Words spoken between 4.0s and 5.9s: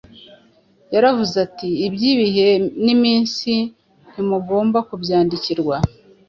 ntimugomba kubyandikirwa